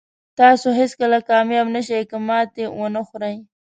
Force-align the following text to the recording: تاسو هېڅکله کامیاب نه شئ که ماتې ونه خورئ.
تاسو 0.39 0.67
هېڅکله 0.79 1.17
کامیاب 1.29 1.67
نه 1.75 1.81
شئ 1.87 2.01
که 2.09 2.17
ماتې 2.27 2.63
ونه 2.79 3.01
خورئ. 3.07 3.35